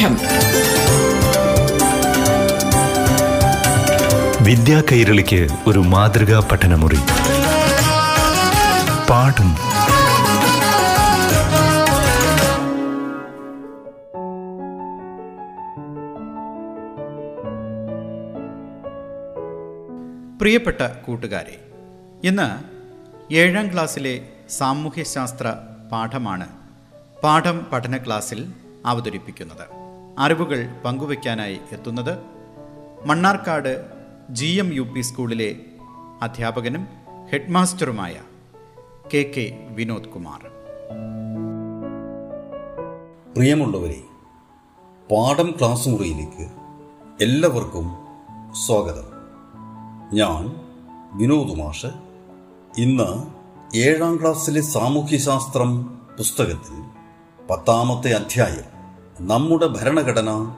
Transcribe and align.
പാഠം 0.00 0.14
വിദ്യാ 4.44 4.82
കൈരളിക്ക് 4.92 5.48
ഒരു 5.66 5.78
മാതൃകാ 5.78 6.48
പഠനമുറി. 6.52 7.00
പാഠം. 9.10 9.50
പ്രിയപ്പെട്ട 20.38 20.82
കൂട്ടുകാരെ 20.82 21.64
ഇന്ന് 22.24 22.48
ഏഴാം 23.34 23.72
ക്ലാസ്സിലെ 23.72 24.20
സാമൂഹ്യശാസ്ത്ര 24.50 25.56
പാഠമാണ് 25.92 26.48
പാഠം 27.22 27.66
പഠന 27.72 27.96
ക്ലാസ്സിൽ 27.96 28.46
അവതരിപ്പിക്കുന്നത്. 28.86 29.79
അറിവുകൾ 30.20 30.66
പങ്കുവയ്ക്കാനായി 30.84 31.60
എത്തുന്നത് 31.72 32.18
Mannarkkad 33.04 33.86
G 34.30 34.46
M 34.46 34.74
U 34.74 34.82
P 34.82 35.00
സ്കൂളിലെ 35.00 35.56
അധ്യാപകനും 36.22 36.88
ഹെഡ്മാസ്റ്ററുമായ 37.32 38.14
കെ 39.14 39.32
കെ 39.36 39.66
വിനോദ് 39.70 40.08
കുമാർ. 40.08 40.40
പ്രിയമുള്ളവരെ 43.36 44.02
പാഠം 45.10 45.54
ക്ലാസ് 45.58 45.88
മുറിയിലേക്ക് 45.88 46.50
എല്ലാവർക്കും 47.24 47.86
സ്വാഗതം. 48.66 49.08
ഞാൻ 50.12 50.56
വിനോദ് 51.12 51.58
മാഷ് 51.58 51.86
ഇന്ന് 52.78 53.10
ഏഴാം 53.76 54.16
ക്ലാസ്സിലെ 54.20 54.60
സാമൂഹ്യശാസ്ത്രം 54.60 55.86
പുസ്തകത്തിൽ 56.18 56.82
പത്താമത്തെ 57.46 58.10
അധ്യായം 58.10 58.79
നമ്മുടെ 59.20 59.66
ഭരണഘടന 59.66 60.54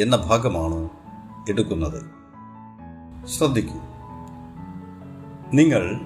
എന്ന 0.00 0.16
ഭാഗമാണ് 0.16 0.88
എടുക്കുന്നത്. 1.48 2.02
ശ്രദ്ധിക്കൂ. 3.28 3.76
നിങ്ങൾ 5.54 6.00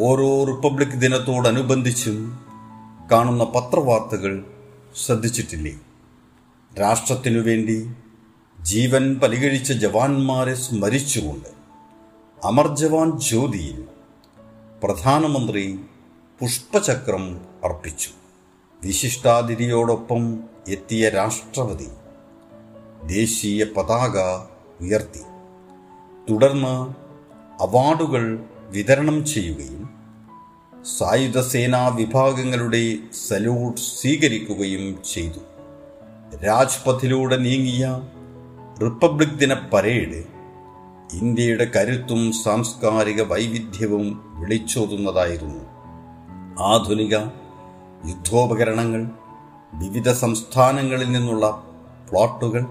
ഓരോ 0.00 0.44
റിപ്പബ്ലിക് 0.44 0.88
ദിനത്തോടനുബന്ധിച്ചും 0.88 2.38
കാണുന്ന 3.12 3.44
പത്രവാർത്തകൾ 3.44 4.44
ശ്രദ്ധിച്ചിട്ടില്ലേ? 5.06 5.80
രാഷ്ട്രത്തിനു 6.80 7.40
വേണ്ടി 7.40 7.94
ജീവൻ 8.62 9.14
പരിഗണിച്ച 9.14 9.72
ജവാന്മാരെ 9.72 10.54
സ്മരിച്ചുകൊണ്ട് 10.54 11.48
അമർ 12.44 12.76
ജവാൻ 12.76 13.18
ജ്യോതിയിൽ 13.18 13.84
പ്രധാനമന്ത്രി 14.84 15.80
പുഷ്പചക്രം 16.40 17.40
അർപ്പിച്ചു. 17.64 18.19
വിശിഷ്ടാതിഥിയോടൊപ്പം 18.84 20.40
എത്തിയ 20.68 21.08
രാഷ്ട്രപതി 21.08 21.88
ദേശീയ 23.06 23.64
പതാക 23.64 24.18
ഉയർത്തി. 24.84 25.22
തുടർന്ന് 26.30 26.94
അവാർഡുകൾ 27.62 28.44
വിതരണം 28.70 29.26
ചെയ്യുകയും 29.26 29.90
സായുധ 30.98 31.40
സേനാ 31.40 31.88
വിഭാഗങ്ങളുടെ 31.88 32.96
സല്യൂട്ട് 33.28 33.80
സ്വീകരിക്കുകയും 33.80 34.98
ചെയ്തു. 35.12 35.40
രാജ്പഥിലൂടെ 36.46 37.36
നീങ്ങിയ 37.36 38.00
റിപ്പബ്ലിക് 38.82 39.38
ദിന 39.38 39.54
പരേഡ് 39.54 40.24
ഇന്ത്യയുടെ 41.12 41.64
കരുത്തും 41.76 42.32
സാംസ്കാരിക 42.32 43.22
വൈവിധ്യവും 43.22 44.20
വിളിച്ചോതുന്നതായിരുന്നു. 44.40 45.64
ആധുനിക 46.62 47.16
യുദ്ധോപകരണങ്ങൾ 48.06 49.10
വിവിധ 49.74 50.12
സംസ്ഥാനങ്ങളിൽ 50.12 51.12
നിന്നുള്ള 51.12 51.64
പ്ലോട്ടുകൾ 52.10 52.66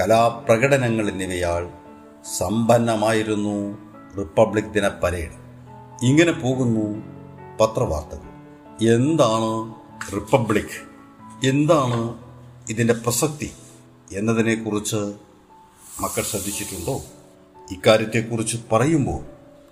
കലാപ്രകടനങ്ങൾ 0.00 1.08
എന്നിവയാൽ 1.08 1.68
സമ്പന്നമായിരുന്നു 2.38 3.78
റിപ്പബ്ലിക് 4.18 4.64
ദിന 4.64 4.88
പരേഡ്. 4.88 5.46
ഇങ്ങനെ 6.02 6.32
പോകുന്നു 6.32 7.02
പത്രവാർത്തകൾ. 7.60 8.26
എന്താണ് 8.88 9.74
റിപ്പബ്ലിക്? 10.14 10.96
എന്താണ് 11.46 12.14
ഇതിന്റെ 12.70 12.94
പ്രസക്തി 12.94 13.52
എന്നതിനെക്കുറിച്ച് 14.12 14.96
മക്കൾ 16.00 16.22
ശ്രദ്ധിച്ചിട്ടുണ്ടോ? 16.22 17.00
ഇക്കാര്യത്തെക്കുറിച്ച് 17.70 18.56
പറയുമ്പോൾ 18.72 19.20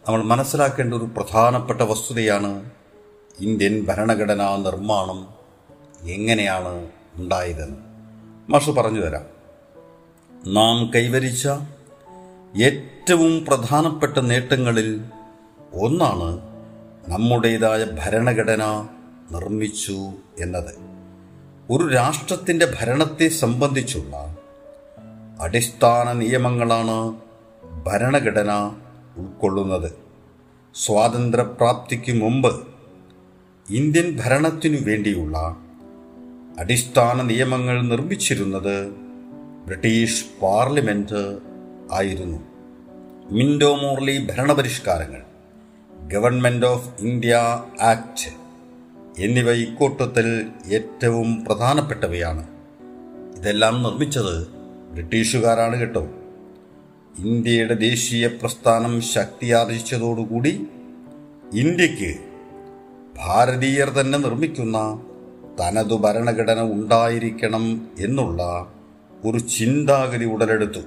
നമ്മൾ 0.06 0.22
മനസ്സിലാക്കേണ്ട 0.22 0.94
ഒരു 0.94 1.04
പ്രധാനപ്പെട്ട 1.04 1.82
വസ്തുതയാണ് 1.82 2.70
ഇന്ത്യൻ 3.40 3.84
ഭരണഘടനാ 3.84 4.56
നിർമ്മാണം 4.56 5.28
എങ്ങനെയാണ് 6.08 6.88
ഉണ്ടായതെന്ന്. 7.14 7.76
മാഷ് 8.52 8.70
പറഞ്ഞു 8.70 9.00
തരാം. 9.00 9.24
നാം 10.54 10.90
കൈവരിച്ച 10.94 11.48
ഏറ്റവും 12.62 13.44
പ്രധാനപ്പെട്ട 13.44 14.18
നേട്ടങ്ങളിൽ 14.18 15.04
ഒന്നാണ് 15.74 16.40
നമ്മുടേതായ 17.08 17.84
ഭരണഘടന 17.84 18.88
നിർമ്മിച്ചു 19.30 20.12
എന്നത്. 20.38 20.74
ഒരു 21.70 21.88
രാഷ്ട്രത്തിന്റെ 21.88 22.72
ഭരണത്തെ 22.80 23.28
സംബന്ധിച്ചുള്ള 23.28 24.36
അടിസ്ഥാന 25.40 26.12
നിയമങ്ങളാണ് 26.12 27.14
ഭരണഘടന 27.84 28.76
ഉൾക്കൊള്ളുന്നത്. 29.16 29.92
സ്വാതന്ത്ര്യപ്രാപ്തിക്ക് 30.74 32.12
മുമ്പ് 32.12 32.73
ഇന്ത്യൻ 33.70 34.18
ഭരണത്തിനു 34.24 34.78
വേണ്ടിയുള്ള 34.80 35.56
അടിസ്ഥാന 36.58 37.22
നിയമങ്ങൾ 37.22 37.82
നിർമ്മിച്ചിരുന്നത് 37.82 38.88
ബ്രിട്ടീഷ് 39.66 40.24
പാർലമെന്റ് 40.42 41.38
ആയിരുന്നു. 41.92 42.38
മിൻഡോ 43.30 43.76
മോർലി 43.76 44.26
ഭരണപരിഷ്കാരങ്ങൾ 44.26 45.22
ഗവൺമെന്റ് 46.08 46.66
ഓഫ് 46.66 46.88
ഇന്ത്യ 47.00 47.34
ആക്ട് 47.80 48.32
എന്നിവ 49.18 49.52
ഇക്കൂട്ടത്തിൽ 49.52 50.46
ഏറ്റവും 50.66 51.44
പ്രധാനപ്പെട്ടവയാണ്. 51.44 52.46
ഇതെല്ലാം 53.36 53.82
നിർമ്മിച്ചത് 53.82 54.48
ബ്രിട്ടീഷുകാരാണ് 54.92 55.76
കേട്ടോ. 55.76 56.08
ഇന്ത്യയുടെ 57.18 57.74
ദേശീയ 57.74 58.26
പ്രസ്ഥാനം 58.26 59.02
ശക്തിയാർജിച്ചതോടുകൂടി 59.02 60.66
ഇന്ത്യയ്ക്ക് 61.54 62.33
ഭാരതീയർ 63.16 63.90
തന്നെ 63.90 64.18
നിർമ്മിക്കുന്ന 64.18 65.00
തനതു 65.60 65.94
ഭരണഘടന 65.94 66.60
ഉണ്ടായിരിക്കണം 66.62 67.90
എന്നുള്ള 67.98 68.66
ഒരു 69.24 69.38
ചിന്താഗതി 69.38 70.24
ഉടലെടുത്തു. 70.24 70.80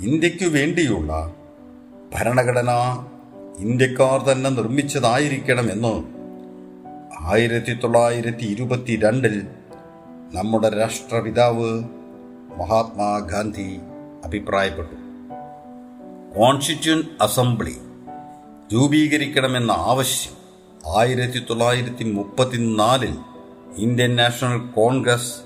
ഇന്ത്യക്കു 0.00 0.44
വേണ്ടിയുള്ള 0.44 1.34
ഭരണഘടന 2.14 2.70
ഇന്ത്യക്കാർ 3.58 4.22
തന്നെ 4.22 4.50
നിർമ്മിച്ചതായിരിക്കണമെന്ന് 4.50 6.20
ആയിരത്തി 7.20 7.72
തൊള്ളായിരത്തി 7.72 8.44
ഇരുപത്തിരണ്ടിൽ 8.44 9.46
നമ്മുടെ 10.32 10.68
രാഷ്ട്രപിതാവ് 10.68 11.84
മഹാത്മാഗാന്ധി 12.58 13.80
അഭിപ്രായപ്പെട്ടു. 14.24 14.96
കോൺസ്റ്റിറ്റ്യൂന്റ് 16.38 17.06
അസംബ്ലി 17.20 17.76
രൂപീകരിക്കണമെന്ന 18.72 19.70
ആവശ്യം 19.70 20.39
ആയിരത്തി 20.88 21.46
തൊള്ളായിരത്തി 21.50 22.04
മുപ്പത്തിനാലിൽ 22.04 23.18
ഇന്ത്യൻ 23.76 24.16
നാഷണൽ 24.16 24.68
കോൺഗ്രസ് 24.74 25.40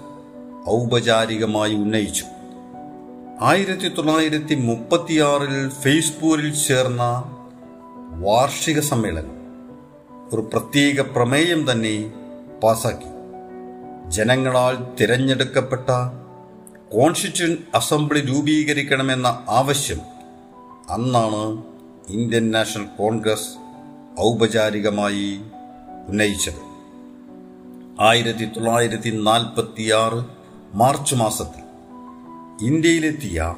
ഔപചാരികമായി 0.69 1.75
ഉന്നയിച്ചു. 1.75 2.25
ആയിരത്തി 3.41 3.89
തൊള്ളായിരത്തി 3.89 4.55
മുപ്പത്തിയാറിൽ 4.55 5.69
ഫേസ്ബൂരിൽ 5.69 6.55
ചേർന്ന 6.55 7.03
വാർഷിക 8.11 8.81
സമ്മേളനം 8.81 9.37
ഒരു 10.33 10.49
പ്രത്യേക 10.53 11.01
പ്രമേയം 11.01 11.73
തന്നെ 11.73 12.13
പാസാക്കി. 12.63 13.11
ജനങ്ങളാൽ 14.09 14.77
തിരഞ്ഞെടുക്കപ്പെട്ട 15.01 15.91
കോൺസ്റ്റിറ്റ്യൂന്റ് 16.93 17.61
അസംബ്ലി 17.75 18.21
രൂപീകരിക്കണമെന്ന 18.21 19.45
ആവശ്യം 19.49 20.01
അന്നാണ് 20.91 21.63
ഇന്ത്യൻ 22.09 22.51
നാഷണൽ 22.51 22.87
കോൺഗ്രസ് 22.99 23.64
ഔപചാരികമായി 24.21 25.41
ഉന്നയിച്ചത്. 26.09 26.75
ആയിരത്തി 28.01 28.45
തൊള്ളായിരത്തി 28.45 29.11
നാൽപ്പത്തിയാറ് 29.11 30.25
മാർച്ച് 30.75 31.15
മാസത്തിൽ 31.15 31.65
ഇന്ത്യയിലെത്തിയ 32.67 33.57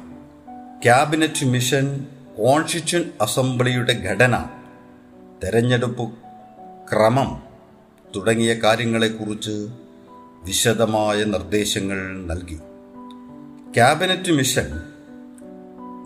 ക്യാബിനറ്റ് 0.83 1.45
മിഷൻ 1.45 2.05
കോൺസ്റ്റിറ്റ്യൂന്റ് 2.37 3.07
അസംബ്ലിയുടെ 3.21 3.93
ഘടന 3.93 4.45
തെരഞ്ഞെടുപ്പ് 5.43 6.11
ക്രമം 6.91 7.43
തുടങ്ങിയ 8.15 8.53
കാര്യങ്ങളെക്കുറിച്ച് 8.53 9.67
വിശദമായ 10.43 11.23
നിർദ്ദേശങ്ങൾ 11.23 12.25
നൽകി. 12.25 12.59
ക്യാബിനറ്റ് 13.73 14.31
മിഷൻ 14.31 14.81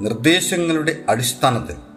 നിർദ്ദേശങ്ങളുടെ 0.01 1.05
അടിസ്ഥാനത്തിൽ 1.09 1.90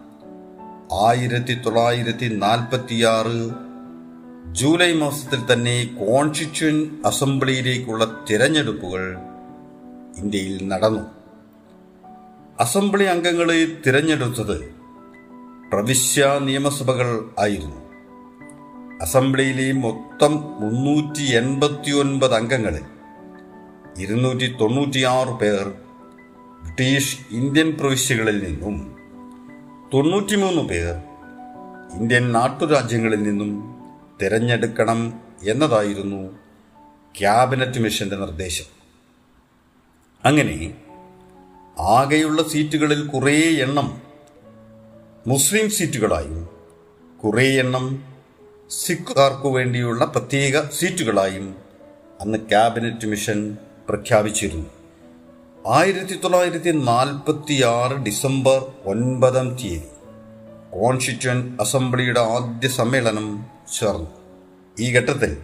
ആയിരത്തി 0.93 1.53
തൊള്ളായിരത്തി 1.53 2.35
നാൽപ്പത്തിയാറ് 2.35 3.51
ജൂലൈ 4.53 4.93
മാസത്തിൽ 4.93 5.53
തന്നെ 5.53 5.85
കോൺസ്റ്റിറ്റ്യൂൻ 5.85 7.03
അസംബ്ലിയിലേക്കുള്ള 7.07 8.27
തിരഞ്ഞെടുപ്പുകൾ 8.31 9.17
ഇന്ത്യയിൽ 10.17 10.69
നടന്നു. 10.69 11.01
അസംബ്ലി 12.61 13.05
അംഗങ്ങളെ 13.05 13.67
തിരഞ്ഞെടുത്തത് 13.87 14.75
പ്രവിശ്യ 15.73 16.39
നിയമസഭകൾ 16.43 17.31
ആയിരുന്നു. 17.39 17.85
അസംബ്ലിയിലെ 19.03 19.73
മൊത്തം 19.73 20.33
മുന്നൂറ്റി 20.61 21.23
എൺപത്തിയൊൻപത് 21.23 22.35
അംഗങ്ങളിൽ 22.35 22.85
ഇരുന്നൂറ്റി 23.99 24.57
തൊണ്ണൂറ്റിയാറ് 24.61 25.29
പേർ 25.29 25.73
ബ്രിട്ടീഷ് 26.63 27.19
ഇന്ത്യൻ 27.31 27.73
പ്രവിശ്യകളിൽ 27.73 28.45
നിന്നും 28.45 29.04
തൊണ്ണൂറ്റിമൂന്ന് 29.95 30.63
പേർ 30.63 30.95
ഇന്ത്യൻ 31.99 32.33
നാട്ടുരാജ്യങ്ങളിൽ 32.33 33.23
നിന്നും 33.23 33.75
തിരഞ്ഞെടുക്കണം 34.23 35.21
എന്നതായിരുന്നു 35.49 36.39
ക്യാബിനറ്റ് 37.21 37.79
മിഷന്റെ 37.79 38.17
നിർദ്ദേശം. 38.17 38.65
അങ്ങനെ 40.25 40.75
ആകെയുള്ള 41.79 42.43
സീറ്റുകളിൽ 42.43 43.07
കുറേ 43.07 43.41
എണ്ണം 43.41 44.03
മുസ്ലിം 45.27 45.71
സീറ്റുകളായും 45.71 46.49
കുറേ 47.25 47.59
എണ്ണം 47.59 48.05
സിഖുകാർക്കു 48.71 49.49
വേണ്ടിയുള്ള 49.49 50.05
പ്രത്യേക 50.05 50.71
സീറ്റുകളായും 50.71 51.57
അന്ന് 52.21 52.39
ക്യാബിനറ്റ് 52.39 53.07
മിഷൻ 53.07 53.57
പ്രഖ്യാപിച്ചിരുന്നു. 53.89 54.84
ആയിരത്തി 55.67 56.21
തൊള്ളായിരത്തി 56.25 56.71
നാൽപ്പത്തി 56.71 57.63
ആറ് 57.63 57.93
ഡിസംബർ 57.93 58.73
ഒൻപതാം 58.87 59.57
തീയതി 59.57 59.89
കോൺസ്റ്റിറ്റ്യൂന്റ് 60.73 61.63
അസംബ്ലിയുടെ 61.63 62.21
ആദ്യ 62.21 62.69
സമ്മേളനം 62.69 63.47
ചേർന്നു. 63.79 64.11
ഈ 64.81 64.93
ഘട്ടത്തിൽ 64.93 65.37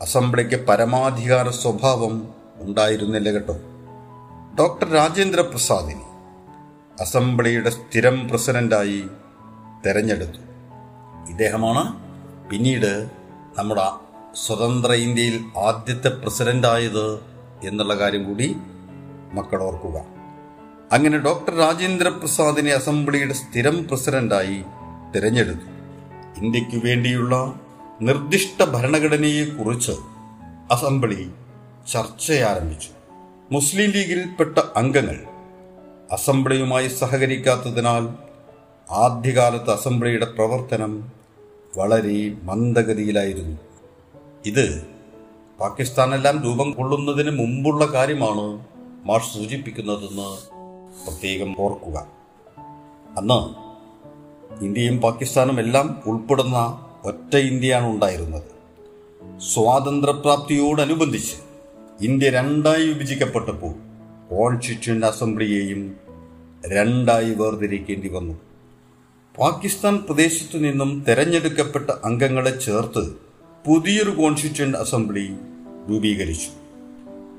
അസംബ്ലിക്ക് 0.00 0.66
പരമാധികാര 0.66 1.50
സ്വഭാവം 1.50 2.28
ഉണ്ടായിരുന്നില്ല 2.56 3.30
കേട്ടോ. 3.30 3.56
ഡോക്ടർ 4.58 4.88
രാജേന്ദ്ര 4.90 5.40
പ്രസാദിനെ 5.40 6.06
അസംബ്ലിയുടെ 7.00 7.70
സ്ഥിരം 7.70 8.28
പ്രസിഡന്റായി 8.28 9.04
തെരഞ്ഞെടുത്തു. 9.86 10.40
ഇദ്ദേഹമാണ് 11.30 11.84
പിന്നീട് 12.50 13.10
നമ്മുടെ 13.58 13.90
സ്വതന്ത്ര 14.34 14.92
ഇന്ത്യയിൽ 14.92 15.44
ആദ്യത്തെ 15.58 16.08
പ്രസിഡന്റായത് 16.08 17.16
എന്നുള്ള 17.68 17.94
കാര്യം 17.94 18.24
കൂടി 18.24 18.56
മക്കൾ 19.32 19.62
ഓർക്കുക. 19.62 20.04
അങ്ങനെ 20.92 21.18
ഡോക്ടർ 21.18 21.54
രാജേന്ദ്ര 21.54 22.08
പ്രസാദിനെ 22.08 22.70
അസംബ്ലിയുടെ 22.70 23.32
സ്ഥിരം 23.32 23.88
പ്രസിഡന്റായി 23.88 24.62
തിരഞ്ഞെടുത്തു. 25.16 25.66
ഇന്ത്യയ്ക്ക് 26.40 26.86
വേണ്ടിയുള്ള 26.86 27.60
നിർദ്ദിഷ്ട 28.02 28.64
ഭരണഘടനയെക്കുറിച്ച് 28.64 29.92
അസംബ്ലി 30.72 31.30
ചർച്ച 31.92 32.32
ആരംഭിച്ചു 32.32 32.88
മുസ്ലിം 33.52 33.90
ലീഗിൽപ്പെട്ട 33.90 34.58
അംഗങ്ങൾ 34.76 35.18
അസംബ്ലിയുമായി 36.12 36.88
സഹകരിക്കാത്തതിനാൽ 36.88 38.08
ആദ്യകാലത്ത് 38.90 39.70
അസംബ്ലിയുടെ 39.70 40.24
പ്രവർത്തനം 40.24 41.12
വളരെ 41.76 42.34
മന്ദഗതിയിലായിരുന്നു. 42.42 43.56
ഇത് 44.46 44.86
പാകിസ്ഥാനെല്ലാം 45.60 46.42
രൂപം 46.44 46.70
കൊള്ളുന്നതിന് 46.70 47.30
മുമ്പുള്ള 47.30 47.86
കാര്യമാണ് 47.86 48.71
മാഷ് 49.04 49.34
സൂചിപ്പിക്കുന്നതെന്ന് 49.34 50.56
പ്രത്യേകം 51.06 51.54
ഓർക്കുക. 51.58 52.06
അന്ന് 53.16 53.72
ഇന്ത്യയും 54.64 54.98
പാകിസ്ഥാനും 54.98 55.60
എല്ലാം 55.60 56.02
ഉൾപ്പെടുന്ന 56.06 56.86
ഒറ്റ 57.04 57.36
ഇന്ത്യയാണ് 57.36 57.86
ഉണ്ടായിരുന്നത്. 57.86 58.42
സ്വാതന്ത്ര്യപ്രാപ്തിയോടനുബന്ധിച്ച് 59.38 61.36
ഇന്ത്യ 62.04 62.30
രണ്ടായി 62.30 62.86
വിഭജിക്കപ്പെട്ടപ്പോൾ 62.86 63.74
കോൺസ്റ്റിറ്റ്യൂന്റ് 64.30 65.06
അസംബ്ലിയെയും 65.06 65.96
രണ്ടായി 66.66 67.34
വേർതിരിക്കേണ്ടി 67.34 68.08
വന്നു. 68.08 68.34
പാകിസ്ഥാൻ 69.38 69.96
പ്രദേശത്തു 69.96 70.58
നിന്നും 70.58 71.04
തെരഞ്ഞെടുക്കപ്പെട്ട 71.08 71.90
അംഗങ്ങളെ 72.04 72.60
ചേർത്ത് 72.60 73.12
പുതിയൊരു 73.66 74.10
കോൺസ്റ്റിറ്റ്യൂന്റ് 74.10 74.78
അസംബ്ലി 74.78 75.36
രൂപീകരിച്ചു. 75.90 76.48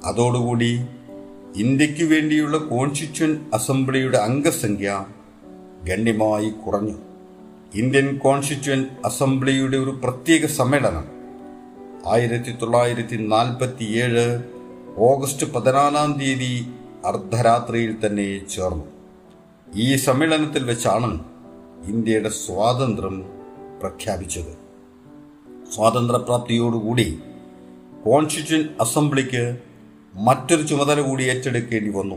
അതോടുകൂടി 0.08 0.86
ഇന്ത്യയ്ക്ക് 1.56 2.04
വേണ്ടിയുള്ള 2.04 2.58
കോൺസ്റ്റിറ്റ്യൂൻ 2.58 3.46
അസംബ്ലിയുടെ 3.54 4.18
അംഗസംഖ്യ 4.18 5.06
ഗണ്യമായി 5.84 6.50
കുറഞ്ഞു. 6.50 6.96
ഇന്ത്യൻ 7.74 8.18
കോൺസ്റ്റിറ്റ്യൂൻ 8.18 8.86
അസംബ്ലിയുടെ 9.06 9.78
ഒരു 9.78 9.90
പ്രത്യേക 10.04 10.46
സമ്മേളനം 10.46 11.06
ആയിരത്തി 12.08 12.52
തൊള്ളായിരത്തി 12.52 13.28
നാൽപ്പത്തി 13.28 13.84
ഏഴ് 13.84 14.44
ഓഗസ്റ്റ് 14.98 15.54
പതിനാലാം 15.54 16.20
തീയതി 16.20 16.68
അർദ്ധരാത്രിയിൽ 17.06 17.96
തന്നെ 18.06 18.48
ചേർന്നു. 18.48 18.86
ഈ 19.76 19.96
സമ്മേളനത്തിൽ 19.96 20.64
വെച്ചാണ് 20.64 21.24
ഇന്ത്യയുടെ 21.86 22.30
സ്വാതന്ത്ര്യം 22.30 23.24
പ്രഖ്യാപിച്ചത്. 23.80 24.58
സ്വാതന്ത്ര്യപ്രാപ്തിയോടുകൂടി 25.76 27.20
കോൺസ്റ്റിറ്റ്യൂൻ 28.06 28.70
അസംബ്ലിക്ക് 28.82 29.58
മറ്റൊരു 30.16 30.62
ചുമതല 30.62 31.02
കൂടി 31.02 31.24
ഏറ്റെടുക്കേണ്ടി 31.24 31.92
വന്നു. 31.92 32.16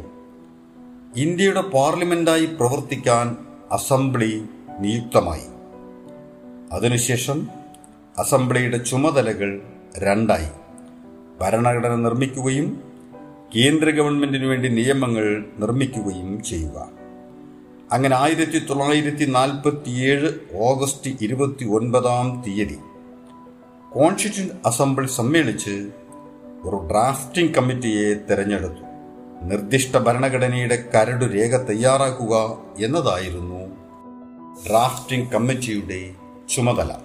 ഇന്ത്യയുടെ 1.16 1.60
പാർലമെന്റായി 1.60 2.46
പ്രവർത്തിക്കാൻ 2.46 3.36
അസംബ്ലി 3.72 4.42
നിയുക്തമായി. 4.80 5.46
അതിനുശേഷം 6.72 7.48
അസംബ്ലിയുടെ 8.18 8.78
ചുമതലകൾ 8.78 9.62
രണ്ടായി. 9.98 10.48
ഭരണഘടന 11.40 11.94
നിർമ്മിക്കുകയും 11.94 12.80
കേന്ദ്ര 13.56 13.90
ഗവൺമെന്റിന് 13.90 14.46
വേണ്ടി 14.46 14.68
നിയമങ്ങൾ 14.68 15.44
നിർമ്മിക്കുകയും 15.58 16.42
ചെയ്യുക. 16.42 16.88
അങ്ങനെ 17.92 18.16
ആയിരത്തി 18.16 18.58
തൊള്ളായിരത്തി 18.58 19.24
നാൽപ്പത്തിയേഴ് 19.24 20.32
ഓഗസ്റ്റ് 20.56 21.10
ഇരുപത്തി 21.20 21.64
ഒൻപതാം 21.64 22.42
തീയതി 22.46 22.78
കോൺസ്റ്റിറ്റ്യൂന്റ് 23.92 24.54
അസംബ്ലി 24.66 25.06
സമ്മേളിച്ച് 25.06 25.90
ഒരു 26.64 26.88
ഡ്രാഫ്റ്റിംഗ് 26.90 27.54
കമ്മിറ്റിയെ 27.54 28.14
തെരഞ്ഞെടുത്തു. 28.14 28.82
നിർദ്ദിഷ്ട 29.42 29.96
ഭരണഘടനയുടെ 29.96 30.88
കരടു 30.94 31.24
രേഖ 31.24 31.56
തയ്യാറാക്കുക 31.56 32.58
എന്നതായിരുന്നു 32.84 33.60
ഡ്രാഫ്റ്റിംഗ് 34.68 35.30
കമ്മിറ്റിയുടെ 35.32 36.14
ചുമതല. 36.54 36.96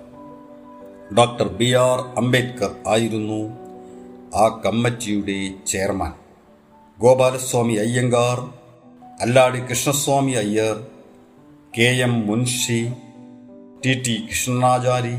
ഡോക്ടർ 1.18 1.48
ബി 1.48 1.74
ആർ 1.74 2.00
അംബേദ്കർ 2.18 2.75
ആയിരുന്നു 2.88 3.42
ആ 4.36 4.62
കമ്മിറ്റിയുടെ 4.65 5.54
chairman. 5.68 6.14
Gopalaswami 6.99 7.73
Ayyangar 7.73 8.40
Alladi 9.21 9.59
Krishnaswami 9.59 10.31
Iyer 10.31 10.87
K 11.78 11.90
M 12.04 12.28
Munshi 12.28 12.94
T 13.85 13.94
T 14.02 14.28
Krishnamachari 14.30 15.16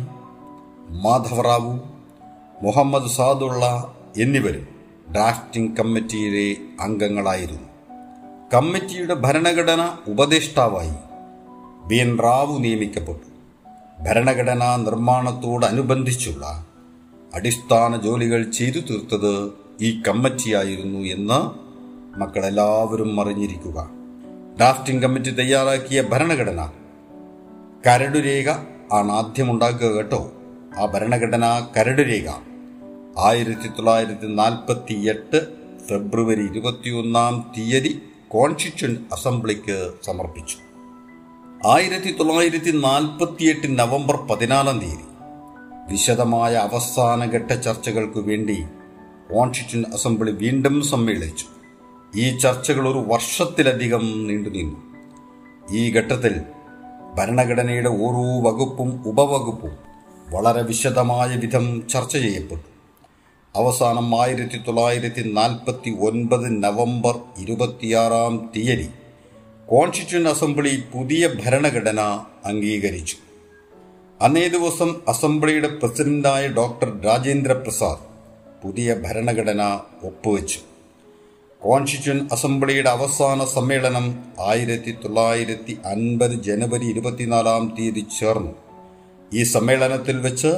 Madhava Rao 1.02 1.80
Muhammad 2.62 3.10
Saadulla 3.10 3.94
എന്നിവരും 4.16 4.66
ഡ്രാഫ്റ്റിംഗ് 5.12 5.76
കമ്മിറ്റിയിലെ 5.76 6.56
അംഗങ്ങളായിരുന്നു. 6.80 7.68
കമ്മിറ്റിയുടെ 8.54 9.14
ഭരണഘടന 9.14 9.96
ഉപദേഷ്ടാവായി 10.08 10.92
ബി. 11.88 11.94
എൻ. 11.94 12.18
റാവു 12.18 12.58
നിയമിക്കപ്പെട്ടു. 12.58 13.32
ഭരണഘടനാ 14.02 14.76
നിർമ്മാണത്തോടനുബന്ധിച്ചുള്ള 14.76 16.66
അടിസ്ഥാന 17.34 17.96
ജോലികൾ 17.96 18.50
ചെയ്തു 18.50 18.78
തീർത്തത് 18.78 19.52
ഈ 19.80 20.02
കമ്മിറ്റിയായിരുന്നു 20.08 20.98
എന്ന് 20.98 21.62
മക്കളെല്ലാവരും 22.18 23.20
അറിഞ്ഞിരിക്കുക. 23.20 23.90
ഡ്രാഫ്റ്റിംഗ് 24.56 25.02
കമ്മിറ്റി 25.02 25.30
തയ്യാറാക്കിയ 25.30 26.02
ഭരണഘടന 26.02 26.70
കരടുരേഖ 27.86 28.50
ആണ് 28.92 29.12
ആദ്യമുണ്ടാക്കുക 29.12 29.88
കേട്ടോ. 29.88 30.32
ആ 30.78 30.86
ഭരണഘടനാ 30.86 31.68
കരടുരേഖ. 31.76 32.51
ആയിരത്തി 33.18 33.68
തൊള്ളായിരത്തി 33.68 34.26
നാൽപ്പത്തി 34.26 35.08
എട്ട് 35.08 35.46
ഫെബ്രുവരി 35.88 36.44
ഇരുപത്തിയൊന്നാം 36.46 37.52
തീയതി 37.58 38.02
കോൺസ്റ്റിറ്റ്യൂന്റ് 38.28 39.00
അസംബ്ലിക്ക് 39.12 39.92
സമർപ്പിച്ചു. 40.04 40.56
ആയിരത്തി 41.66 42.12
തൊള്ളായിരത്തി 42.12 42.70
നാൽപ്പത്തിയെട്ട് 42.70 43.78
നവംബർ 43.78 44.16
പതിനാലാം 44.16 44.78
തീയതി 44.78 45.06
വിശദമായ 45.92 46.54
അവസാനഘട്ട 46.54 47.52
ചർച്ചകൾക്ക് 47.52 48.18
വേണ്ടി 48.18 48.62
കോൺസ്റ്റിറ്റ്യൂൻ 49.34 49.84
അസംബ്ലി 49.92 50.30
വീണ്ടും 50.30 50.82
സമ്മേളിച്ചു. 50.82 51.46
ഈ 52.16 52.38
ചർച്ചകൾ 52.38 52.88
ഒരു 52.88 52.98
വർഷത്തിലധികം 52.98 54.26
നീണ്ടുനിന്നു 54.28 54.78
ഈ 55.70 55.92
ഘട്ടത്തിൽ 55.92 56.40
ഭരണഘടനയുടെ 57.14 57.88
ഓരോ 57.88 58.50
വകുപ്പും 58.50 59.02
ഉപവകുപ്പും 59.06 59.76
വളരെ 60.28 60.62
വിശദമായ 60.62 61.36
വിധം 61.36 61.88
ചർച്ച 61.88 62.16
ചെയ്യപ്പെട്ടു. 62.16 62.71
അവസാനം 63.54 64.22
ആയിരത്തി 64.22 64.58
തൊള്ളായിരത്തി 64.58 65.22
നാൽപ്പത്തി 65.32 65.90
ഒൻപത് 66.00 66.64
നവംബർ 66.64 67.18
ഇരുപത്തിയാറാം 67.38 68.50
തീയതി 68.56 68.88
കോൺസ്റ്റിറ്റ്യൂൺ 69.66 70.28
അസംബ്ലി 70.28 70.82
പുതിയ 70.94 71.28
ഭരണഘടന 71.44 72.00
അംഗീകരിച്ചു. 72.44 73.16
അന്നേ 74.22 74.48
ദിവസം 74.48 74.90
അസംബ്ലിയുടെ 75.08 75.68
പ്രസിഡന്റായ 75.68 76.48
ഡോക്ടർ 76.48 77.00
രാജേന്ദ്ര 77.04 77.52
പ്രസാദ് 77.52 78.04
പുതിയ 78.62 78.94
ഭരണഘടന 78.94 79.80
ഒപ്പുവെച്ചു. 80.02 80.58
കോൺസ്റ്റിറ്റ്യൂൻ 81.62 82.28
അസംബ്ലിയുടെ 82.32 82.90
അവസാന 82.90 83.44
സമ്മേളനം 83.44 84.06
ആയിരത്തി 84.40 84.92
തൊള്ളായിരത്തി 84.92 85.78
അൻപത് 85.86 86.42
ജനുവരി 86.42 86.86
ഇരുപത്തിനാലാം 86.86 87.74
തീയതി 87.78 88.06
ചേർന്നു. 88.20 88.52
ഈ 89.32 89.42
സമ്മേളനത്തിൽ 89.42 90.20
വെച്ച് 90.20 90.52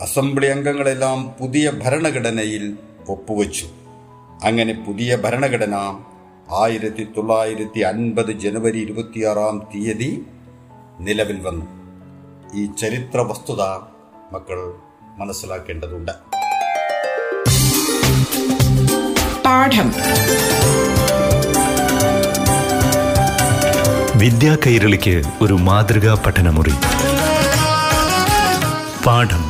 അസംബ്ലി 0.00 0.46
അംഗങ്ങളെല്ലാം 0.46 1.34
പുതിയ 1.40 1.70
ഭരണഘടനയിൽ 1.70 2.76
ഒപ്പുവച്ചു. 3.08 3.66
അങ്ങനെ 4.44 4.84
പുതിയ 4.86 5.16
ഭരണഘടന 5.16 5.74
ആയിരത്തി 6.52 7.08
തൊള്ളായിരത്തി 7.16 7.80
അൻപത് 7.80 8.32
ജനുവരി 8.32 8.78
ഇരുപത്തിയാറാം 8.78 9.66
തീയതി 9.74 10.26
നിലവിൽ 11.00 11.40
വന്നു. 11.40 11.66
ഈ 12.54 12.66
ചരിത്ര 12.66 13.20
വസ്തുത 13.20 13.62
മക്കൾ 14.32 14.74
മനസ്സിലാക്കേണ്ടതുണ്ട്. 15.18 16.12
പാഠം. 19.44 19.92
വിദ്യാ 24.18 24.56
കൈരളിക്ക് 24.66 25.22
ഒരു 25.40 25.54
മാതൃകാ 25.54 26.22
പഠനമുറി. 26.26 26.72
പാഠം. 29.06 29.49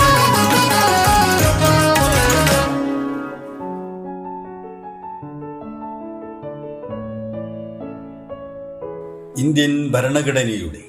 ഇന്ത്യൻ 9.37 9.91
ഭരണഘടനയുടെ 9.91 10.81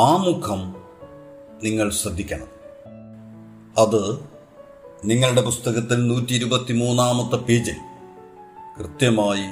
ആമുഖം 0.00 0.76
നിങ്ങൾ 1.64 1.90
ശ്രദ്ധിക്കണം. 1.90 2.46
അത് 3.78 4.18
നിങ്ങളുടെ 5.04 5.42
പുസ്തകത്തിൽ 5.42 6.06
നൂറ്റി 6.06 6.34
ഇരുപത്തി 6.34 6.72
മൂന്നാമത്തെ 6.72 7.36
പേജിൽ 7.36 7.74
കൃത്യമായി 8.78 9.44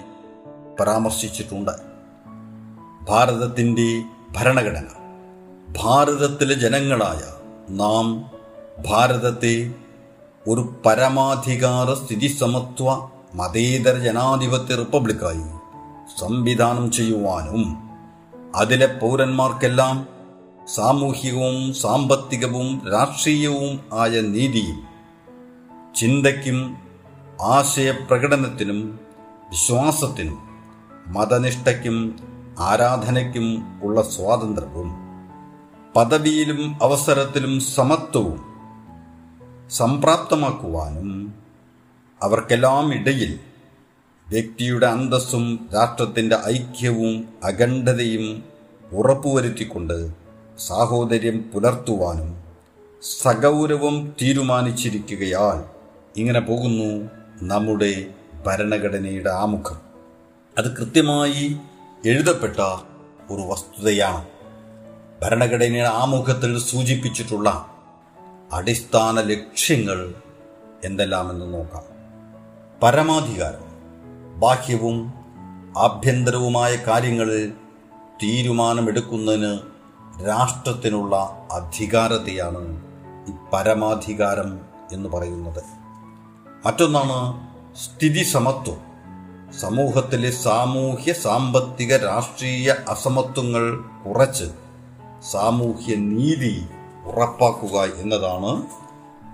പരാമർശിച്ചിട്ടുണ്ട്. 0.81 1.71
ഭാരതത്തിന്റെ 3.03 4.05
ഭരണഘടന 4.33 4.87
ഭാരതത്തിലെ 5.79 6.55
ജനങ്ങളായ 6.55 7.21
നാം 7.73 8.31
ഭാരതത്തെ 8.87 9.75
ഒരു 10.49 10.75
പരമാധികാര 10.87 11.95
സ്ഥിതി 11.95 12.27
സമത്വ 12.27 13.09
മതേതര 13.35 13.99
ജനാധിപത്യ 13.99 14.75
റിപ്പബ്ലിക്കായി 14.75 15.64
സംവിധാനം 16.17 16.91
ചെയ്യുവാനും 16.91 17.63
അതിലെ 18.55 18.87
പൗരന്മാർക്കെല്ലാം 18.87 19.97
സാമൂഹികവും 20.75 21.75
സാമ്പത്തികവും 21.75 22.69
രാഷ്ട്രീയവും 22.93 23.81
ആയ 23.93 24.21
നീതിയും 24.21 24.79
ചിന്തയ്ക്കും 25.95 26.59
ആശയപ്രകടനത്തിനും 27.43 28.81
വിശ്വാസത്തിനും 29.51 30.39
മതനിഷ്ഠയ്ക്കും 31.09 31.97
ആരാധനയ്ക്കും 32.59 33.47
ഉള്ള 33.83 34.03
സ്വാതന്ത്ര്യവും 34.03 34.91
പദവിയിലും 35.97 36.77
അവസരത്തിലും 36.83 37.61
സമത്വവും 37.61 38.41
സംപ്രാപ്തമാക്കുവാനും 39.71 41.11
അവർക്കെല്ലാം 42.23 42.95
ഇടയിൽ 42.95 43.41
വ്യക്തിയുടെ 44.29 44.87
അന്തസ്സും 44.87 45.69
രാഷ്ട്രത്തിന്റെ 45.75 46.37
ഐക്യവും 46.47 47.29
അഖണ്ഡതയും 47.45 48.45
ഉറപ്പുവരുത്തിക്കൊണ്ട് 48.93 50.11
സാഹോദര്യം 50.59 51.51
പുലർത്തുവാനും 51.55 52.45
സഗൗരവം 53.23 54.15
തീരുമാനിച്ചിരിക്കുകയാൽ 54.23 55.65
ഇങ്ങനെ 56.21 56.41
പോകുന്നു 56.41 57.11
നമ്മുടെ 57.43 58.07
ഭരണഘടനയുടെ 58.47 59.31
ആമുഖം. 59.31 59.81
അത് 60.59 60.77
കൃത്യമായി 60.77 61.57
എഴുതപ്പെട്ട 62.07 62.61
ഒരു 63.31 63.43
വസ്തുതയാണ്. 63.43 64.27
ഭരണഘടനയുടെ 65.23 65.89
ആമുഖത്തിൽ 65.89 66.59
സൂചിപ്പിച്ചിട്ടുള്ള 66.59 67.67
അടിസ്ഥാന 68.53 69.21
ലക്ഷ്യങ്ങൾ 69.21 70.15
എന്തെല്ലാമെന്ന് 70.85 71.55
നോക്കാം. 71.55 71.83
പരമാധികാരം. 72.83 73.64
ബാഹ്യവും 74.39 75.13
ആഭ്യന്തരവുമായ 75.79 76.77
കാര്യങ്ങളിൽ 76.77 77.51
തീരുമാനമെടുക്കുന്നതിന് 78.23 79.59
രാഷ്ട്രത്തിനുള്ള 80.27 81.17
അധികാരത്തെയാണ് 81.53 82.83
ഈ 83.29 83.33
പരമാധികാരം 83.53 84.61
എന്ന് 84.93 85.09
പറയുന്നത്. 85.09 85.63
മറ്റൊന്നാണ് 86.67 87.49
സ്ഥിതി 87.77 88.23
സമത്വം 88.23 88.95
സമൂഹത്തിലെ 89.61 90.31
സാമൂഹ്യ 90.31 91.13
സാമ്പത്തിക 91.13 91.97
രാഷ്ട്രീയ 91.97 92.75
അസമത്വങ്ങൾ 92.89 93.79
കുറച്ച് 94.05 94.45
സാമൂഹ്യ 95.33 95.95
നീതി 95.95 96.69
ഉറപ്പാക്കുക 97.05 97.81
എന്നതാണ് 97.81 98.63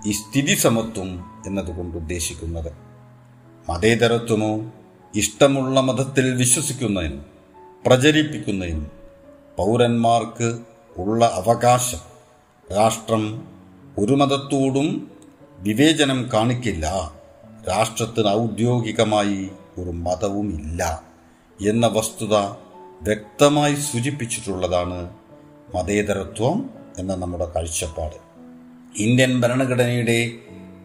ഈ 0.05 0.11
സ്ഥിതി 0.11 0.55
സമത്വം 0.55 1.41
എന്നതുകൊണ്ട് 1.45 1.97
ഉദ്ദേശിക്കുന്നത്. 1.97 2.73
മതേതരത്വമോ 3.69 4.61
ഇഷ്ടമുള്ള 5.15 5.79
മതത്തിൽ 5.79 6.35
വിശ്വസിക്കുന്നതിനും 6.35 7.25
പ്രചരിപ്പിക്കുന്നതിനും 7.85 8.91
പൗരന്മാർക്ക് 9.57 10.59
ഉള്ള 10.97 11.25
അവകാശം. 11.25 11.97
രാഷ്ട്രം 12.75 13.47
ഒരു 13.97 14.13
മതത്തോടും 14.13 15.11
വിവേചനം 15.59 16.29
കാണിക്കില്ല. 16.33 17.13
രാഷ്ട്രത്തിന് 17.69 18.27
ഔദ്യോഗികമായി 18.27 19.49
ഒരു 19.77 19.89
മതവുമില്ല 19.89 21.03
എന്ന 21.67 21.87
വസ്തുത 21.87 22.33
വ്യക്തമായി 23.01 23.75
സൂചിപ്പിച്ചിട്ടുള്ളതാണ് 23.75 25.09
മതേതരത്വം 25.75 26.69
എന്ന 26.99 27.15
നമ്മുടെ 27.15 27.45
കാഴ്ചപ്പാട്. 27.45 28.15
ഇന്ത്യൻ 28.97 29.41
ഭരണഘടനയുടെ 29.41 30.31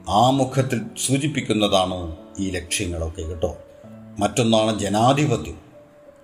ആമുഖത്തിൽ 0.08 0.80
സൂചിപ്പിക്കുന്നതാണ് 1.06 2.16
ഈ 2.38 2.50
ലക്ഷ്യങ്ങളൊക്കെ 2.50 3.22
കേട്ടോ. 3.22 3.58
മറ്റൊന്നാണ് 4.18 4.78
ജനാധിപത്യം. 4.78 5.58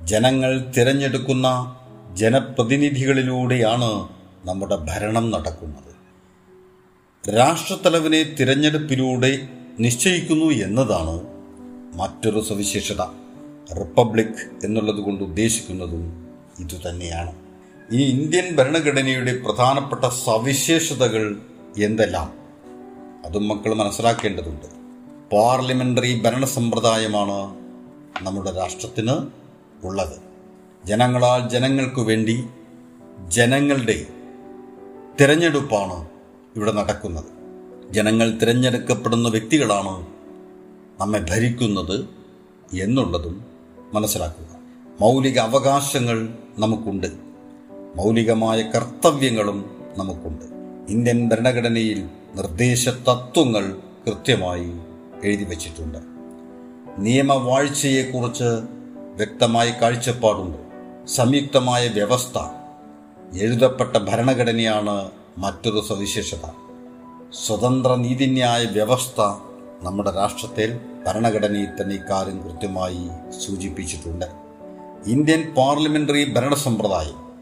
ജനങ്ങൾ 0.06 0.72
തിരഞ്ഞെടുക്കുന്ന 0.78 1.76
ജനപ്രതിനിധികളിലൂടെയാണ് 2.14 4.08
നമ്മുടെ 4.44 4.76
ഭരണം 4.76 5.30
നടക്കുന്നത്. 5.30 5.92
രാഷ്ട്രത്തലവനെ 7.36 8.22
തിരഞ്ഞെടുപ്പിലൂടെ 8.22 9.48
നിശ്ചയിക്കുന്നു 9.80 10.44
എന്നതാണ് 10.44 11.22
മറ്റൊരു 11.96 12.40
സവിശേഷത. 12.40 13.02
റിപ്പബ്ലിക് 13.78 14.64
എന്നുള്ളത് 14.64 14.96
കൊണ്ട് 14.96 15.24
ഉദ്ദേശിക്കുന്നതും 15.24 16.26
ഇതുതന്നെയാണ് 16.58 17.34
ഈ 17.92 18.04
ഇന്ത്യൻ 18.04 18.56
ഭരണഘടനയുടെ 18.56 19.36
പ്രധാനപ്പെട്ട 19.36 20.04
സവിശേഷതകൾ 20.04 21.36
എന്തെല്ലാം? 21.82 22.32
അതും 23.24 23.48
മക്കൾ 23.48 23.74
മനസ്സിലാക്കേണ്ടതുണ്ട്. 23.74 24.66
പാർലമെന്ററി 25.36 26.22
ഭരണ 26.22 26.44
സമ്പ്രദായമാണ് 26.44 27.61
നമ്മുടെ 28.20 28.50
രാഷ്ട്രത്തിന് 28.50 29.26
ഉള്ളത്. 29.86 30.32
ജനങ്ങളാൽ 30.86 31.48
ജനങ്ങൾക്കു 31.48 32.00
വേണ്ടി 32.00 32.44
ജനങ്ങളുടെ 33.28 34.06
തിരഞ്ഞെടുപ്പാണ് 35.20 36.08
ഇവിടെ 36.56 36.72
നടക്കുന്നത്. 36.72 37.24
ജനങ്ങൾ 37.92 38.38
തിരഞ്ഞെടുക്കപ്പെടുന്ന 38.38 39.28
വ്യക്തികളാണ് 39.28 40.06
നമ്മെ 41.00 41.26
ഭരിക്കുന്നത് 41.30 42.08
എന്നുള്ളതും 42.72 43.44
മനസ്സിലാക്കുക. 43.94 44.56
മൗലിക 45.00 45.38
അവകാശങ്ങൾ 45.38 46.34
നമുക്കുണ്ട്. 46.58 47.06
മൗലികമായ 47.96 48.62
കർത്തവ്യങ്ങളും 48.62 49.70
നമുക്കുണ്ട്. 49.98 50.44
ഇന്ത്യൻ 50.92 51.28
ഭരണഘടനയിൽ 51.28 52.04
നിർദ്ദേശ 52.34 52.88
തത്വങ്ങൾ 52.88 53.78
കൃത്യമായി 54.06 54.72
എഴുതി 55.24 55.44
വച്ചിട്ടുണ്ട്. 55.44 56.11
നിയമവാഴ്ചയെക്കുറിച്ച് 56.98 58.44
വ്യക്തമായ 59.16 59.70
കാഴ്ചപ്പാടുണ്ട്. 59.70 60.58
സംയുക്തമായ 61.08 61.88
വ്യവസ്ഥ. 61.88 62.38
എഴുതപ്പെട്ട 63.38 63.96
ഭരണഘടനയാണ് 63.96 65.10
മറ്റൊരു 65.38 65.82
സവിശേഷത. 65.88 66.48
സ്വതന്ത്ര 67.46 67.94
നീതിന്യായ 67.94 68.64
വ്യവസ്ഥ 68.64 69.20
നമ്മുടെ 69.82 70.10
രാഷ്ട്രത്തിൽ 70.10 70.78
ഭരണഘടനയിൽ 71.06 71.82
തന്നെ 71.82 71.94
ഇക്കാര്യം 71.94 72.42
കൃത്യമായി 72.42 73.30
സൂചിപ്പിച്ചിട്ടുണ്ട്. 73.30 74.26
ഇന്ത്യൻ 75.06 75.54
പാർലമെന്ററി 75.56 76.32
ഭരണ 76.32 76.54
സമ്പ്രദായം 76.54 77.32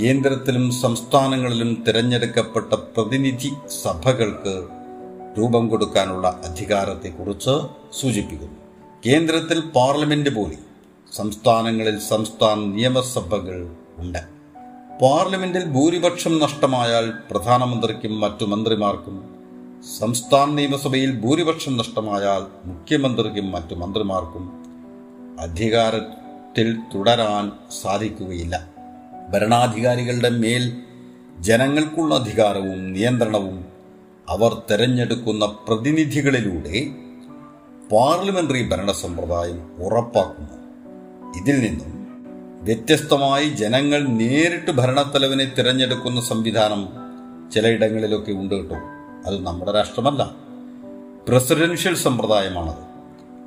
കേന്ദ്രത്തിലും 0.00 0.72
സംസ്ഥാനങ്ങളിലും 0.72 1.84
തിരഞ്ഞെടുക്കപ്പെട്ട 1.88 2.74
പ്രതിനിധി 2.74 3.52
സഭകൾക്ക് 3.82 4.68
രൂപം 5.38 5.68
കൊടുക്കാനുള്ള 5.68 6.40
അധികാരത്തെക്കുറിച്ച് 6.44 7.60
സൂചിപ്പിക്കുന്നു. 8.00 8.65
കേന്ദ്രത്തിൽ 9.04 9.60
പാർലമെന്റ് 9.60 10.30
പോലെ 10.30 10.56
സംസ്ഥാനങ്ങളിൽ 11.12 11.98
സംസ്ഥാന 11.98 12.58
നിയമസഭകൾ 12.58 13.58
ഉണ്ട്. 13.98 14.18
പാർലമെന്റിൽ 15.02 15.64
ഭൂരിപക്ഷം 15.64 16.38
നഷ്ടമായാൽ 16.38 17.12
പ്രധാനമന്ത്രിക്കും 17.30 18.20
മറ്റു 18.20 18.44
മന്ത്രിമാർക്കും 18.44 19.16
സംസ്ഥാന 19.98 20.48
നിയമസഭയിൽ 20.50 21.20
ഭൂരിപക്ഷം 21.20 21.76
നഷ്ടമായാൽ 21.76 22.42
മുഖ്യമന്ത്രിക്കും 22.64 23.52
മറ്റു 23.52 23.74
മന്ത്രിമാർക്കും 23.74 24.44
അധികാരത്തിൽ 25.40 26.76
തുടരാൻ 26.94 27.52
സാധിക്കുകയില്ല. 27.82 28.68
ഭരണാധികാരികളുടെ 29.30 30.28
മേൽ 30.28 30.64
ജനങ്ങൾക്കുള്ള 31.40 32.14
അധികാരവും 32.14 32.92
നിയന്ത്രണവും 32.92 33.64
അവർ 34.28 34.62
തെരഞ്ഞെടുക്കുന്ന 34.70 35.46
പ്രതിനിധികളിലൂടെ 35.68 36.78
പാർലമെന്ററി 37.92 38.68
ഭരണ 38.68 38.92
സമ്പ്രദായം 38.92 39.84
ഉറപ്പാക്കുന്നു. 39.84 40.66
ഇതിൽ 41.42 41.60
നിന്നും 41.60 42.06
വ്യത്യസ്തമായി 42.64 43.48
ജനങ്ങൾ 43.48 44.06
നേരിട്ട് 44.06 44.70
ഭരണത്തലവനെ 44.70 45.52
തിരഞ്ഞെടുക്കുന്ന 45.58 46.20
സംവിധാനം 46.20 46.88
ചിലയിടങ്ങളിലൊക്കെ 47.50 48.32
ഉണ്ട് 48.32 48.54
കേട്ടോ. 48.54 48.76
അത് 49.26 49.46
നമ്മുടെ 49.46 49.72
രാഷ്ട്രമല്ല. 49.72 50.34
പ്രസിഡൻഷ്യൽ 51.28 51.94
സമ്പ്രദായമാണത്. 51.94 52.96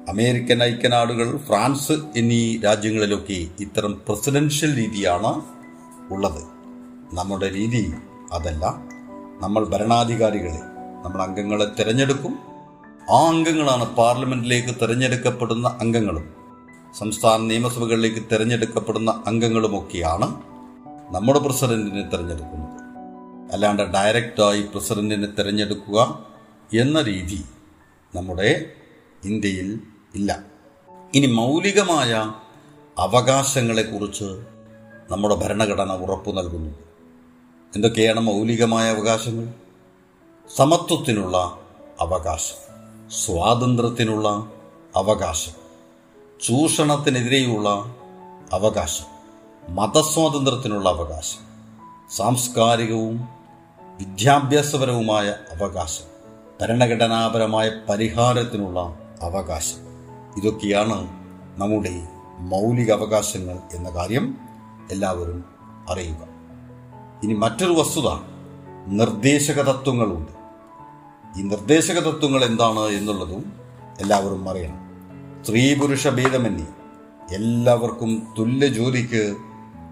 അമേരിക്കൻ 0.10 0.63
ഐക്യനാടുകൾ 0.63 1.38
ഫ്രാൻസ് 1.38 1.91
എന്നീ 1.91 2.60
രാജ്യങ്ങളിലൊക്കെ 2.60 3.48
ഇത്തരം 3.60 4.01
പ്രസിഡൻഷ്യൽ 4.08 4.75
രീതിയാണ് 4.75 5.41
ഉള്ളത്. 6.12 6.43
നമ്മുടെ 7.13 7.50
രീതി 7.50 7.93
അതല്ല. 8.31 8.65
നമ്മൾ 9.41 9.65
ഭരണാധികാരികളെ 9.65 10.60
നമ്മൾ 11.05 11.22
അംഗങ്ങളെ 11.22 11.65
തിരഞ്ഞെടുക്കും. 11.79 12.49
ആ 13.12 13.28
അംഗങ്ങളാണ് 13.28 13.96
പാർലമെന്റിലേക്ക് 13.96 14.75
തിരഞ്ഞെടുക്കപ്പെടുന്ന 14.82 15.78
അംഗങ്ങളും 15.82 16.34
സംസ്ഥാന 17.00 17.42
നിയമസഭകളിലേക്ക് 17.42 18.22
തിരഞ്ഞെടുക്കപ്പെടുന്ന 18.32 19.24
അംഗങ്ങളുമൊക്കെയാണ് 19.28 20.42
നമ്മുടെ 21.16 21.39
പ്രസിഡന്റിനെ 21.39 22.10
തിരഞ്ഞെടുക്കുന്നത്. 22.10 22.70
അല്ലാണ്ട് 23.54 23.84
ഡയറക്റ്റായി 23.84 24.62
പ്രസിഡന്റിനെ 24.62 25.28
തിരഞ്ഞെടുക്കുക 25.39 26.25
എന്ന 26.80 27.01
രീതി 27.01 27.46
നമ്മുടെ 28.16 28.66
ഇന്ത്യയിൽ 29.24 29.80
ഇല്ല. 30.16 30.44
ഇനി 31.16 31.28
മൗലികമായ 31.28 32.34
അവകാശങ്ങളെക്കുറിച്ച് 32.98 34.46
നമ്മുടെ 35.10 35.36
ഭരണഘടന 35.36 35.92
ഉറപ്പു 35.92 36.32
നൽകുന്നു. 36.32 36.75
എന്തൊക്കെയാണ് 37.75 38.20
മൗലികമായ 38.20 38.94
അവകാശങ്ങൾ? 38.94 39.54
സമത്വത്തിനുള്ള 40.58 41.58
അവകാശം. 42.00 42.69
സ്വാതന്ത്ര്യത്തിനുള്ള 43.12 44.51
അവകാശം. 44.96 45.51
ചൂഷണത്തിനെതിരെയുള്ള 46.46 47.96
അവകാശം. 48.54 49.06
മതസ്വാതന്ത്ര്യത്തിനുള്ള 49.75 50.89
അവകാശം. 50.89 51.39
സാംസ്കാരികവും 52.16 53.28
വിദ്യാഭ്യാസപരവുമായ 54.00 55.30
അവകാശം. 55.30 56.06
ഭരണഘടനാപരമായ 56.62 57.72
പരിഹാരത്തിനുള്ള 57.89 58.80
അവകാശം. 59.22 59.78
ഇതൊക്കെയാണ് 60.38 61.08
നമ്മുടെ 61.60 62.08
മൗലിക 62.39 62.92
അവകാശങ്ങൾ 62.92 63.60
എന്ന 63.74 63.89
കാര്യം 63.89 64.38
എല്ലാവരും 64.92 65.46
അറിയുക. 65.89 66.28
ഇനി 67.24 67.34
മറ്റൊരു 67.34 67.72
വസ്തുത 67.72 68.10
നിർദ്ദേശക 68.88 69.62
തത്വങ്ങളുണ്ട്. 69.62 70.38
ഈ 71.38 71.41
നിർദ്ദേശക 71.41 72.00
തത്വങ്ങൾ 72.00 72.45
എന്താണ് 72.45 72.79
എന്നുള്ളതും 72.79 73.53
എല്ലാവരും 74.00 74.50
അറിയണം. 74.50 74.89
സ്ത്രീ 75.46 75.75
പുരുഷ 75.75 76.07
ഭേദമന്യേ 76.07 76.68
എല്ലാവർക്കും 77.35 78.33
തുല്യ 78.39 78.68
ജോലിക്ക് 78.68 79.35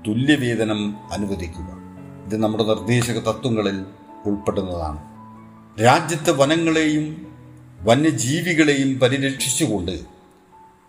തുല്യവേതനം 0.08 0.96
അനുവദിക്കുക. 1.12 1.78
ഇത് 2.26 2.38
നമ്മുടെ 2.38 2.64
നിർദ്ദേശക 2.64 3.14
തത്വങ്ങളിൽ 3.14 3.86
ഉൾപ്പെടുന്നതാണ്. 4.26 5.00
രാജ്യത്തെ 5.82 6.32
വനങ്ങളെയും 6.32 7.28
വന്യജീവികളെയും 7.82 9.00
പരിരക്ഷിച്ചുകൊണ്ട് 9.00 10.00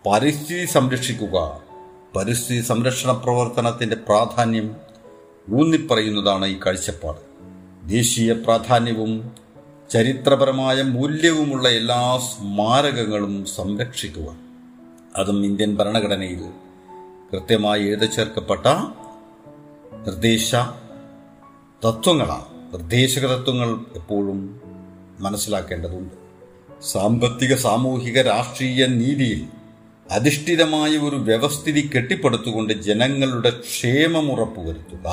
പരിസ്ഥിതി 0.09 0.65
സംരക്ഷിക്കുക 0.65 1.59
പരിസ്ഥിതി 2.15 2.61
സംരക്ഷണ 2.61 3.11
പ്രവർത്തനത്തിന്റെ 3.11 3.95
പ്രാധാന്യം 3.95 4.75
ഊന്നിപ്പറയുന്നതാണ് 5.53 6.45
ഈ 6.45 6.59
കാഴ്ചപ്പാട്. 6.65 7.19
ദേശീയ 7.89 8.33
പ്രാധാന്യവും 8.33 9.31
ചരിത്രപരമായ 9.89 10.81
മൂല്യവുമുള്ള 10.81 11.69
എല്ലാ 11.69 12.17
സ്മാരകങ്ങളും 12.17 13.45
സംരക്ഷിക്കുക 13.45 14.37
അതും 15.17 15.45
ഇന്ത്യൻ 15.45 15.75
ഭരണഘടനയിൽ 15.75 16.41
കൃത്യമായി 17.31 17.83
എഴുതി 17.83 18.05
ചേർക്കപ്പെട്ട 18.05 18.67
നിർദ്ദേശ 20.07 20.55
തത്വങ്ങളാണ് 21.85 22.73
നിർദ്ദേശക 22.73 23.25
തത്വങ്ങൾ 23.25 23.69
എപ്പോഴും 23.95 24.61
മനസ്സിലാക്കേണ്ടതുണ്ട്. 25.19 26.15
സാമ്പത്തിക 26.83 27.55
സാമൂഹിക 27.55 28.21
രാഷ്ട്രീയ 28.21 28.85
നീതിയിൽ 28.85 29.47
അധിഷ്ഠിതമായ 30.11 30.97
ഒരു 30.97 31.15
വ്യവസ്ഥിതി 31.15 31.89
കെട്ടിപ്പടുത്തുകൊണ്ട് 31.95 32.73
ജനങ്ങളുടെ 32.73 33.49
ക്ഷേമം 33.49 34.31
ഉറപ്പുവരുത്തുക. 34.31 35.07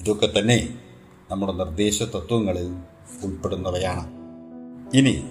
ഇതൊക്കെ 0.00 0.38
തന്നെ 0.38 0.68
നമ്മുടെ 1.30 1.52
നിർദ്ദേശ 1.52 2.02
തത്വങ്ങളിൽ 2.02 2.97
ഉൾപ്പെടുന്നവയാണ്. 3.24 4.04
ഇനി 4.96 5.24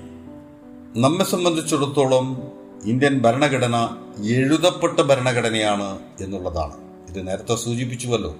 നമ്മെ 0.96 1.26
സംബന്ധിച്ചിടത്തോളം 1.26 2.44
ഇന്ത്യൻ 2.86 3.22
ഭരണഘടന 3.22 3.76
എഴുതപ്പെട്ട 4.24 5.02
ഭരണഘടനയാണ് 5.02 6.00
എന്നുള്ളതാണ്. 6.22 6.74
ഇത് 7.10 7.28
നേരത്തെ 7.28 7.56
സൂചിപ്പിച്ചുവല്ലോ 7.56 8.36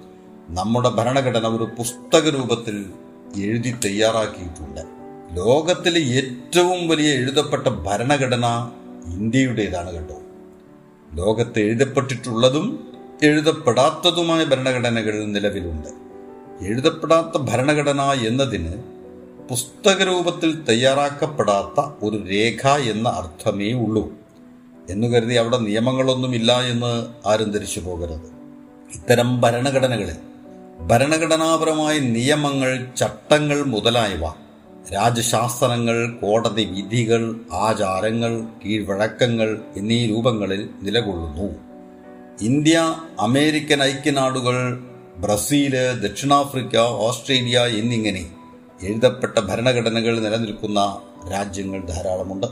നമ്മുടെ 0.48 0.88
ഭരണഘടന 0.88 1.46
ഒരു 1.46 1.64
പുസ്തക 1.64 2.28
രൂപത്തിൽ 2.28 2.90
എഴുതി 3.36 3.74
തയ്യാറാക്കിയിട്ടുണ്ട്. 3.84 4.80
ലോകത്തിലെ 5.32 6.00
ഏറ്റവും 6.00 6.88
വലിയ 6.88 7.10
എഴുതപ്പെട്ട 7.10 7.68
ഭരണഘടന 7.68 8.70
ഇന്ത്യയുടേതാണ് 9.14 9.92
കേട്ടോ. 9.94 10.20
ലോകത്ത് 11.14 11.60
എഴുതപ്പെട്ടിട്ടുള്ളതും 11.60 12.94
എഴുതപ്പെടാത്തതുമായ 13.22 14.44
ഭരണഘടനകൾ 14.44 15.24
നിലവിലുണ്ട്. 15.24 15.88
എഴുതപ്പെടാത്ത 16.64 17.40
ഭരണഘടന 17.40 18.00
എന്നതിന് 18.00 18.97
പുസ്തക 19.48 20.02
രൂപത്തിൽ 20.02 20.64
തയ്യാറാക്കപ്പെടാത്ത 20.68 21.90
ഒരു 22.02 22.26
രേഖ 22.30 22.68
എന്ന 22.68 23.08
അർത്ഥമേ 23.08 23.72
ഉള്ളൂ. 23.72 24.12
എന്ന് 24.90 25.06
കരുതി 25.06 25.34
അവിടെ 25.34 25.58
നിയമങ്ങളൊന്നുമില്ല 25.58 26.60
എന്ന് 26.60 27.06
ആരും 27.28 27.52
ധരിച്ചു 27.52 27.80
പോകരുത്. 27.80 28.26
ഇത്തരം 28.94 29.40
ഭരണഘടനകളിൽ 29.40 30.16
ഭരണഘടനാപരമായ 30.86 31.98
നിയമങ്ങൾ 31.98 32.88
ചട്ടങ്ങൾ 32.96 33.62
മുതലായവ 33.62 34.30
രാജശാസ്ത്രങ്ങൾ 34.94 36.16
കോടതി 36.22 36.64
വിധികൾ 36.64 37.34
ആചാരങ്ങൾ 37.52 38.44
കീഴ്വഴക്കങ്ങൾ 38.64 39.58
എന്നീ 39.76 40.06
രൂപങ്ങളിൽ 40.06 40.68
നിലകൊള്ളുന്നു. 40.82 41.54
ഇന്ത്യ 42.40 42.96
അമേരിക്കൻ 43.20 43.82
ഐക്യനാടുകൾ 43.82 44.78
ബ്രസീൽ 45.16 45.74
ദക്ഷിണാഫ്രിക്ക 46.00 46.76
ഓസ്ട്രേലിയ 46.76 47.58
എന്നിങ്ങനെ 47.60 48.37
എഴുതപ്പെട്ട 48.82 49.40
ഭരണഘടനകൾ 49.40 50.20
നിലനിൽക്കുന്ന 50.20 51.00
രാജ്യങ്ങൾ 51.32 51.80
ധാരാളമുണ്ട്. 51.80 52.46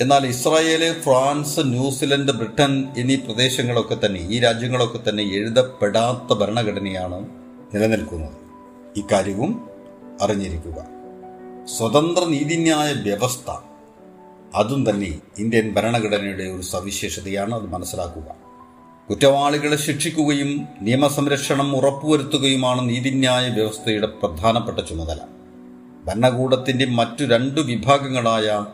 എന്നാൽ 0.00 0.26
ഇസ്രായേൽ 0.26 1.00
ഫ്രാൻസ് 1.00 1.60
ന്യൂസിലൻഡ് 1.60 2.32
ബ്രിട്ടൻ 2.32 2.88
എന്നീ 2.98 3.14
പ്രദേശങ്ങളൊക്കെ 3.14 4.06
തന്നെ 4.06 4.20
ഈ 4.20 4.38
രാജ്യങ്ങളൊക്കെ 4.38 5.08
തന്നെ 5.08 5.24
എഴുതപ്പെടാത്ത 5.24 6.38
ഭരണഘടനയാണ് 6.38 7.28
നിലനിൽക്കുന്നത്. 7.74 8.32
ഇക്കാര്യവും 8.96 9.68
അറിഞ്ഞിരിക്കുക. 10.22 10.86
സ്വതന്ത്ര 11.78 12.24
നീതിന്യായ 12.24 12.92
വ്യവസ്ഥ 12.92 13.50
അതും 14.54 14.90
തന്നെ 14.90 15.18
ഇന്ത്യൻ 15.38 15.74
ഭരണഘടനയുടെ 15.74 16.42
ഒരു 16.42 16.62
സവിശേഷതയാണ് 16.62 17.54
അത് 17.54 17.64
മനസ്സിലാക്കുക. 17.64 18.34
കുറ്റവാളികളെ 19.10 19.76
ശിക്ഷിക്കുകയും 19.76 20.68
നിയമസംരക്ഷണം 20.80 21.76
ഉറപ്പുവരുത്തുകയുമാണ് 21.76 22.88
നീതിന്യായ 22.88 23.48
വ്യവസ്ഥയുടെ 23.48 24.06
പ്രധാനപ്പെട്ട 24.06 24.78
ചുമതല. 24.78 25.18
ഭരണകൂടത്തിന്റെ 26.04 26.86
മറ്റു 26.86 27.24
രണ്ടു 27.24 27.60
വിഭാഗങ്ങളായ 27.60 28.66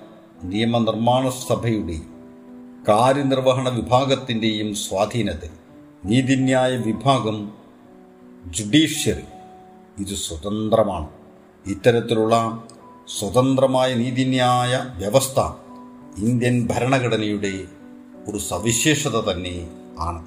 നിയമനിർമ്മാണ 0.43 1.29
സഭയുടെയും 1.29 2.19
കാര്യനിർവഹണ 2.89 3.69
വിഭാഗത്തിന്റെയും 3.69 4.75
സ്വാധീനത്തിൽ 4.75 5.51
നീതിന്യായ 6.05 6.77
വിഭാഗം 6.77 7.53
ജുഡീഷ്യറി. 8.47 9.23
ഇത് 9.99 10.15
സ്വതന്ത്രമാണ്. 10.15 11.09
ഇത്തരത്തിലുള്ള 11.67 12.65
സ്വതന്ത്രമായ 13.19 13.95
നീതിന്യായ 13.95 14.99
വ്യവസ്ഥ 14.99 15.41
ഇന്ത്യൻ 16.19 16.69
ഭരണഘടനയുടെ 16.71 17.65
ഒരു 18.29 18.39
സവിശേഷത 18.39 19.31
തന്നെ 19.31 19.71
ആണ്. 19.99 20.27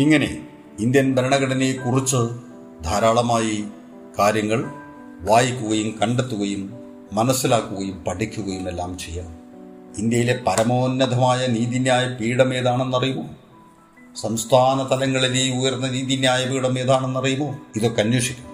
ഇങ്ങനെ 0.00 0.48
ഇന്ത്യൻ 0.78 1.14
ഭരണഘടനയെക്കുറിച്ച് 1.14 2.16
ധാരാളമായി 2.84 3.64
കാര്യങ്ങൾ 4.18 4.70
വായിക്കുകയും 5.20 5.98
കണ്ടെത്തുകയും 6.02 6.74
മനസ്സിലാക്കുകയും 7.12 8.04
പഠിക്കുകയും 8.04 8.68
എല്ലാം 8.68 8.98
ചെയ്യണം. 8.98 9.38
ഇന്ത്യയിലെ 9.98 10.40
പരമോന്നതമായ 10.46 11.46
നീതിന്യായ 11.46 12.16
പീഠം 12.20 12.54
ഏതാണെന്നറിയുമോ? 12.54 13.28
സംസ്ഥാന 14.20 14.94
തലങ്ങളിലെ 14.94 15.58
ഉയർന്ന 15.58 15.88
നീതിന്യായ 15.88 16.44
പീഠം 16.46 16.78
ഏതാണെന്നറിയുമോ? 16.78 17.58
ഇതൊക്കെ 17.76 18.02
അന്വേഷിക്കും 18.02 18.48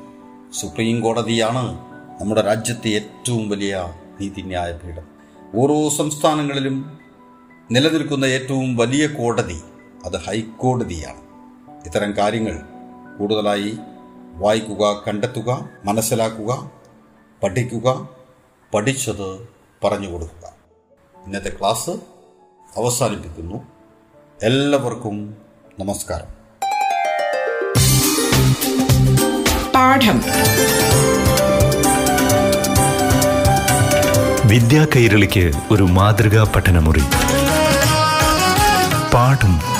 സുപ്രീം 0.61 1.01
കോടതിയാണ് 1.01 1.79
നമ്മുടെ 2.21 2.41
രാജ്യത്തെ 2.41 2.89
ഏറ്റവും 2.89 3.49
വലിയ 3.49 3.95
നീതിന്യായ 4.21 4.73
പീഠം. 4.73 5.03
ഓരോ 5.55 5.89
സംസ്ഥാനങ്ങളിലും 5.89 6.99
നിലനിൽക്കുന്ന 7.71 8.25
ഏറ്റവും 8.25 8.77
വലിയ 8.77 9.07
കോടതി 9.07 9.61
അത് 10.05 10.17
ഹൈക്കോടതിയാണ്. 10.17 11.25
ഇത്തരം 11.87 12.17
കാര്യങ്ങൾ 12.17 12.61
കൂടുതലായി 13.19 13.79
വായിക്കുക 14.35 15.03
കണ്ടെത്തുക 15.09 15.69
മനസ്സിലാക്കുക 15.85 16.71
പഠിക്കുക 17.43 18.09
പഠിച്ചത് 18.75 19.49
പറഞ്ഞു 19.85 20.13
കൊടുക്കുക. 20.13 20.49
ഇന്നത്തെ 21.27 21.49
ക്ലാസ് 21.49 21.91
അവസാനിപ്പിക്കുന്നു. 22.77 23.63
എല്ലാവർക്കും 24.43 25.37
നമസ്കാരം. 25.81 26.27
പാഠം. 29.73 30.23
വിദ്യാ 34.49 34.87
കൈരളിക്ക് 34.97 35.53
ഒരു 35.71 35.83
മാതൃകാ 35.83 36.53
പഠനമുറി. 36.57 37.03
പാഠം 39.15 39.74